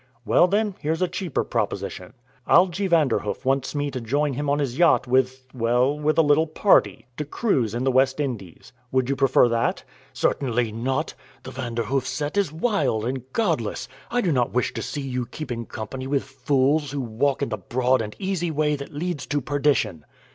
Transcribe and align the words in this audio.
"Well, 0.25 0.47
then, 0.47 0.73
here's 0.79 1.03
a 1.03 1.07
cheaper 1.07 1.43
proposition. 1.43 2.13
Algy 2.47 2.87
Vanderhoof 2.87 3.45
wants 3.45 3.75
me 3.75 3.91
to 3.91 4.01
join 4.01 4.33
him 4.33 4.49
on 4.49 4.57
his 4.57 4.79
yacht 4.79 5.05
with 5.05 5.45
well, 5.53 5.95
with 5.95 6.17
a 6.17 6.23
little 6.23 6.47
party 6.47 7.05
to 7.17 7.23
cruise 7.23 7.75
in 7.75 7.83
the 7.83 7.91
West 7.91 8.19
Indies. 8.19 8.73
Would 8.91 9.09
you 9.11 9.15
prefer 9.15 9.47
that?" 9.49 9.83
"Certainly 10.11 10.71
not! 10.71 11.13
The 11.43 11.51
Vanderhoof 11.51 12.07
set 12.07 12.35
is 12.35 12.51
wild 12.51 13.05
and 13.05 13.31
godless 13.31 13.87
I 14.09 14.21
do 14.21 14.31
not 14.31 14.51
wish 14.51 14.73
to 14.73 14.81
see 14.81 15.01
you 15.01 15.27
keeping 15.27 15.67
company 15.67 16.07
with 16.07 16.23
fools 16.23 16.89
who 16.89 17.01
walk 17.01 17.43
in 17.43 17.49
the 17.49 17.57
broad 17.57 18.01
and 18.01 18.15
easy 18.17 18.49
way 18.49 18.75
that 18.77 18.91
leads 18.91 19.27
to 19.27 19.39
perdition." 19.39 20.03